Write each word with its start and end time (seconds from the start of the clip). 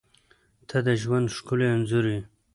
•ته 0.69 0.77
د 0.85 0.87
ژوند 1.01 1.27
ښکلی 1.35 1.67
انځور 1.73 2.05
یې. 2.13 2.21